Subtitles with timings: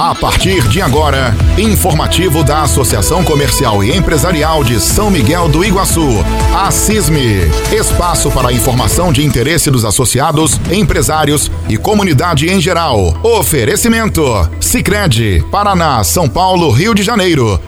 [0.00, 6.24] A partir de agora, informativo da Associação Comercial e Empresarial de São Miguel do Iguaçu,
[6.54, 7.40] a CISME.
[7.72, 13.18] Espaço para informação de interesse dos associados, empresários e comunidade em geral.
[13.24, 14.22] Oferecimento:
[14.60, 17.60] Sicredi, Paraná, São Paulo, Rio de Janeiro.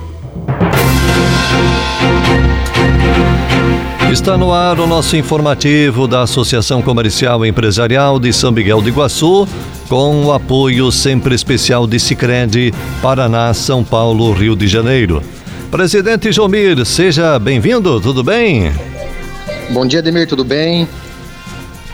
[4.12, 8.88] Está no ar o nosso informativo da Associação Comercial e Empresarial de São Miguel do
[8.88, 9.48] Iguaçu,
[9.90, 12.72] com o apoio sempre especial de Sicredi,
[13.02, 15.20] Paraná, São Paulo, Rio de Janeiro.
[15.68, 18.72] Presidente Jomir, seja bem-vindo, tudo bem?
[19.70, 20.86] Bom dia, Demir, tudo bem?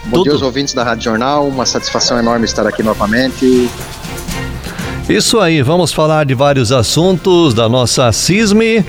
[0.05, 0.25] Bom tudo.
[0.25, 3.67] dia aos ouvintes da Rádio Jornal, uma satisfação enorme estar aqui novamente.
[5.09, 8.85] Isso aí, vamos falar de vários assuntos da nossa CISME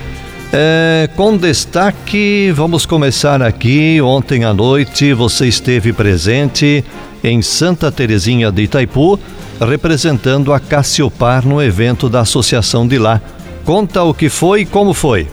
[0.51, 4.01] é, com destaque, vamos começar aqui.
[4.01, 6.83] Ontem à noite você esteve presente
[7.23, 9.19] em Santa Terezinha de Itaipu,
[9.59, 13.21] representando a Cassiopar no evento da associação de lá.
[13.65, 15.27] Conta o que foi e como foi.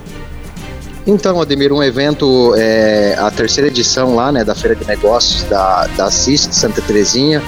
[1.07, 5.87] Então, Ademir, um evento, é, a terceira edição lá, né, da Feira de Negócios da,
[5.89, 7.43] da CIS de Santa Terezinha,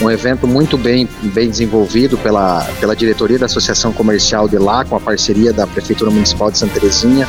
[0.00, 4.94] um evento muito bem, bem desenvolvido pela, pela diretoria da Associação Comercial de lá, com
[4.94, 7.26] a parceria da Prefeitura Municipal de Santa Terezinha.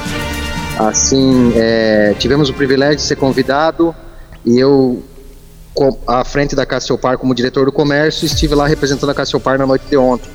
[0.77, 3.95] Assim, é, tivemos o privilégio de ser convidado
[4.45, 5.01] e eu,
[6.07, 9.85] à frente da Cassiopar como diretor do comércio, estive lá representando a Cassiopar na noite
[9.89, 10.29] de ontem.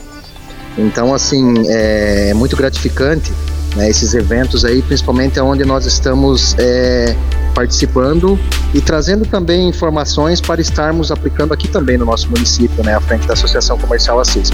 [0.76, 3.32] Então, assim, é muito gratificante
[3.76, 7.14] né, esses eventos aí, principalmente onde nós estamos é,
[7.54, 8.38] participando
[8.72, 13.26] e trazendo também informações para estarmos aplicando aqui também no nosso município, né, à frente
[13.26, 14.50] da Associação Comercial Assis.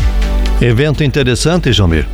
[0.61, 2.07] Evento interessante, Jomir.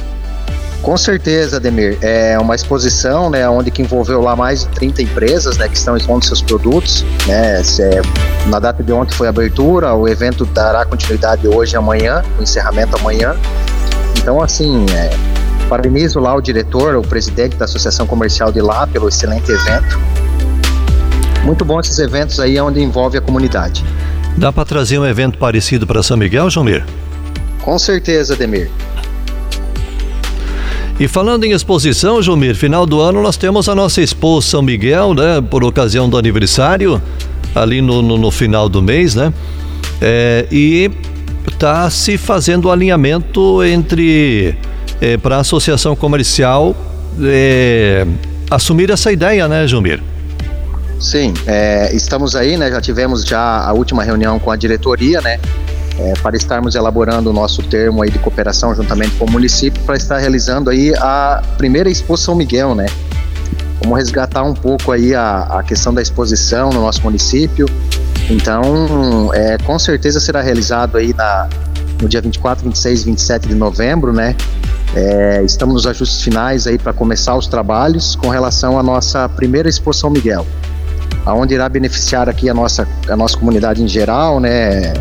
[0.86, 1.98] Com certeza, Demir.
[2.00, 5.96] É uma exposição, né, onde que envolveu lá mais de 30 empresas, né, que estão
[5.96, 7.60] expondo seus produtos, né.
[7.60, 12.22] É, na data de ontem foi a abertura, o evento dará continuidade hoje e amanhã,
[12.38, 13.34] o encerramento amanhã.
[14.16, 15.10] Então, assim, é,
[15.68, 19.98] parabenizo lá o diretor, o presidente da Associação Comercial de lá pelo excelente evento.
[21.42, 23.84] Muito bom esses eventos aí onde envolve a comunidade.
[24.36, 26.84] Dá para trazer um evento parecido para São Miguel, Jomir?
[27.60, 28.70] Com certeza, Demir.
[30.98, 35.12] E falando em exposição, Jomir, final do ano nós temos a nossa Expo São Miguel,
[35.12, 35.42] né?
[35.42, 37.02] Por ocasião do aniversário,
[37.54, 39.32] ali no, no, no final do mês, né?
[40.00, 40.90] É, e
[41.46, 44.56] está se fazendo o alinhamento entre
[44.98, 46.74] é, para a associação comercial
[47.22, 48.06] é,
[48.50, 50.02] assumir essa ideia, né, Jomir?
[50.98, 52.70] Sim, é, estamos aí, né?
[52.70, 55.38] Já tivemos já a última reunião com a diretoria, né?
[55.98, 59.96] É, para estarmos elaborando o nosso termo aí de cooperação juntamente com o município para
[59.96, 62.86] estar realizando aí a primeira Expo São Miguel, né?
[63.80, 67.66] Vamos resgatar um pouco aí a, a questão da exposição no nosso município.
[68.28, 71.48] Então, é, com certeza será realizado aí na,
[72.02, 74.36] no dia 24, 26 e 27 de novembro, né?
[74.94, 79.68] É, estamos nos ajustes finais aí para começar os trabalhos com relação à nossa primeira
[79.68, 80.46] Expo São Miguel
[81.26, 84.92] aonde irá beneficiar aqui a nossa, a nossa comunidade em geral, né?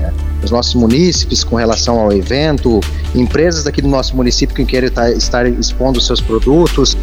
[0.44, 2.80] Os nossos munícipes com relação ao evento,
[3.14, 6.96] empresas daqui do nosso município que querem estar, estar expondo seus produtos.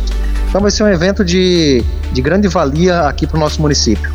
[0.49, 1.83] Então vai ser um evento de,
[2.13, 4.13] de grande valia aqui para o nosso município.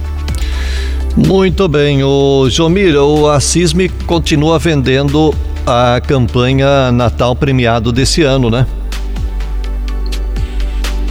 [1.16, 5.34] Muito bem, o Jomir, o Assisme continua vendendo
[5.66, 8.68] a campanha Natal premiado desse ano, né?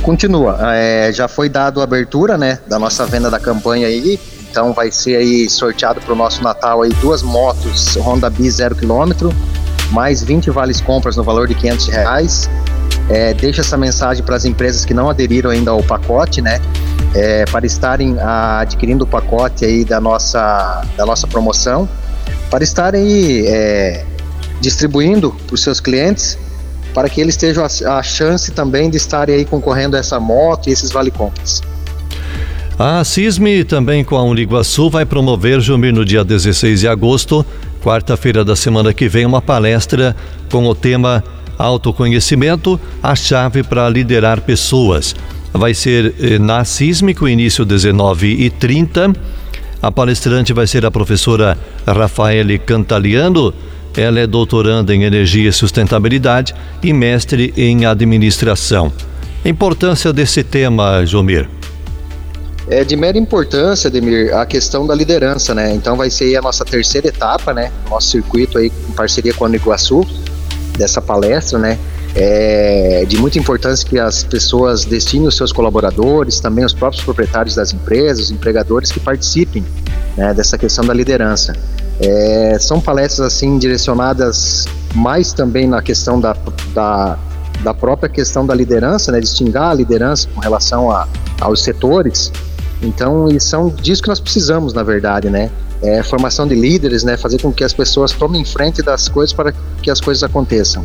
[0.01, 0.59] Continua.
[0.73, 4.21] É, já foi dado a abertura, né, da nossa venda da campanha aí.
[4.51, 8.75] Então vai ser aí sorteado para o nosso Natal aí duas motos Honda Bis 0
[8.75, 9.31] km,
[9.91, 12.51] mais 20 vales compras no valor de 500 reais.
[13.09, 16.61] É, deixa essa mensagem para as empresas que não aderiram ainda ao pacote, né?
[17.15, 21.89] É, para estarem a, adquirindo o pacote aí da nossa, da nossa promoção,
[22.51, 24.05] para estarem é,
[24.61, 26.37] distribuindo para os seus clientes
[26.97, 30.71] para que eles tenham a, a chance também de estarem aí concorrendo a essa moto
[30.71, 31.61] e esses vale-compras.
[32.79, 37.45] A CISME, também com a Uniguaçu, vai promover, Jumir, no dia 16 de agosto,
[37.83, 40.15] quarta-feira da semana que vem, uma palestra
[40.51, 41.25] com o tema
[41.57, 45.17] Autoconhecimento, a chave para liderar pessoas.
[45.55, 49.17] Vai ser eh, na CISME, com início 19h30.
[49.81, 51.57] A palestrante vai ser a professora
[51.87, 53.55] Rafaele Cantaliano,
[53.97, 58.93] ela é doutoranda em Energia e Sustentabilidade e mestre em Administração.
[59.43, 61.49] A importância desse tema, Jomir?
[62.69, 65.73] É de mera importância, Demir, a questão da liderança, né?
[65.73, 67.71] Então vai ser a nossa terceira etapa, né?
[67.89, 70.05] Nosso circuito aí em parceria com a Iguaçu,
[70.77, 71.79] dessa palestra, né?
[72.15, 77.55] É de muita importância que as pessoas destinem os seus colaboradores, também os próprios proprietários
[77.55, 79.65] das empresas, os empregadores que participem
[80.17, 81.55] né, dessa questão da liderança.
[82.01, 86.35] É, são palestras assim direcionadas mais também na questão da,
[86.75, 87.19] da,
[87.63, 91.07] da própria questão da liderança, né, de extingar a liderança com relação a,
[91.41, 92.33] aos setores.
[92.83, 95.51] Então, e são disso que nós precisamos, na verdade, né?
[95.83, 97.17] É, formação de líderes, né?
[97.17, 99.53] Fazer com que as pessoas tomem frente das coisas para
[99.83, 100.85] que as coisas aconteçam.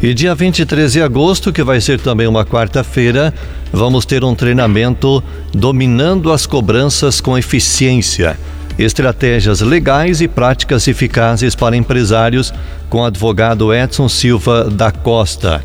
[0.00, 3.34] E dia 23 de agosto, que vai ser também uma quarta-feira,
[3.72, 8.38] vamos ter um treinamento dominando as cobranças com eficiência.
[8.78, 12.54] Estratégias legais e práticas eficazes para empresários,
[12.88, 15.64] com o advogado Edson Silva da Costa.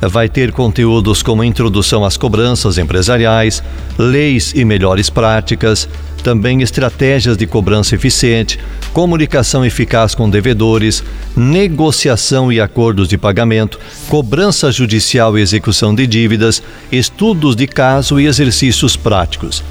[0.00, 3.62] Vai ter conteúdos como introdução às cobranças empresariais,
[3.98, 5.88] leis e melhores práticas,
[6.22, 8.60] também estratégias de cobrança eficiente,
[8.92, 11.02] comunicação eficaz com devedores,
[11.36, 13.78] negociação e acordos de pagamento,
[14.08, 16.62] cobrança judicial e execução de dívidas,
[16.92, 19.64] estudos de caso e exercícios práticos.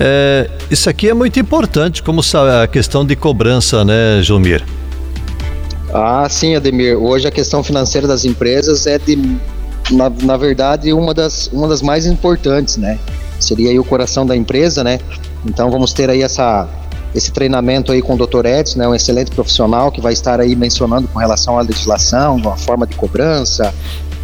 [0.00, 4.64] É, isso aqui é muito importante, como a questão de cobrança, né, Jomir?
[5.92, 6.96] Ah, sim, Ademir.
[6.96, 9.16] Hoje a questão financeira das empresas é de
[9.90, 12.98] na, na verdade, uma das, uma das mais importantes, né?
[13.40, 14.98] Seria aí o coração da empresa, né?
[15.46, 16.68] Então vamos ter aí essa,
[17.14, 18.46] esse treinamento aí com o Dr.
[18.46, 22.56] Edson, né, um excelente profissional que vai estar aí mencionando com relação à legislação, a
[22.56, 23.72] forma de cobrança,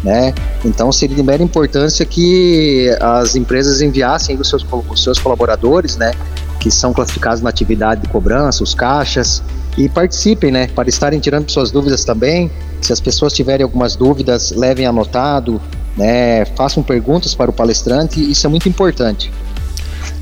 [0.03, 0.33] né?
[0.63, 6.13] Então seria de mera importância que as empresas enviassem os seus, os seus colaboradores, né,
[6.59, 9.41] que são classificados na atividade de cobrança, os caixas,
[9.77, 12.51] e participem, né, para estarem tirando suas dúvidas também.
[12.81, 15.59] Se as pessoas tiverem algumas dúvidas, levem anotado,
[15.97, 19.31] né, façam perguntas para o palestrante, isso é muito importante.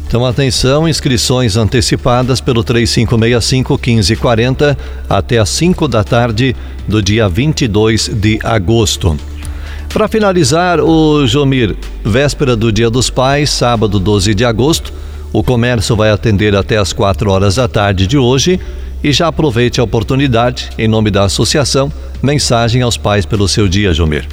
[0.08, 4.78] Então, atenção, inscrições antecipadas pelo 3565-1540
[5.10, 6.56] até às 5 da tarde
[6.88, 9.18] do dia 22 de agosto.
[9.90, 14.94] Para finalizar, o Jomir, véspera do Dia dos Pais, sábado 12 de agosto,
[15.32, 18.60] o comércio vai atender até às 4 horas da tarde de hoje
[19.04, 21.92] e já aproveite a oportunidade, em nome da associação,
[22.22, 24.28] mensagem aos pais pelo seu dia, Jomir.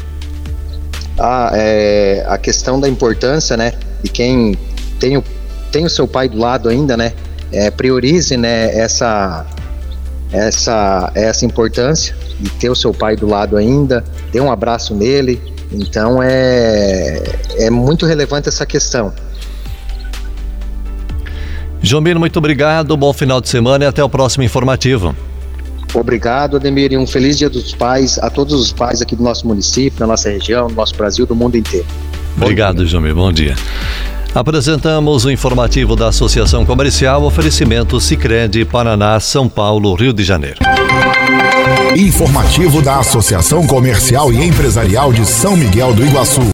[1.19, 3.73] Ah, é, a questão da importância, né,
[4.03, 4.57] de quem
[5.01, 5.25] tem o,
[5.73, 7.13] tem o seu pai do lado ainda, né,
[7.53, 9.45] é, priorize, né, essa,
[10.33, 15.43] essa, essa importância de ter o seu pai do lado ainda, dê um abraço nele,
[15.73, 17.23] então é,
[17.59, 19.13] é muito relevante essa questão.
[21.83, 25.15] Jomir, muito obrigado, bom final de semana e até o próximo informativo.
[25.95, 29.47] Obrigado, Ademir, e um feliz Dia dos Pais a todos os pais aqui do nosso
[29.47, 31.87] município, da nossa região, do nosso Brasil, do mundo inteiro.
[32.37, 32.87] Bom obrigado.
[32.87, 33.57] Jomir, bom dia.
[34.33, 40.59] Apresentamos o informativo da Associação Comercial Oferecimento Sicredi Paraná, São Paulo, Rio de Janeiro.
[41.97, 46.43] Informativo da Associação Comercial e Empresarial de São Miguel do Iguaçu.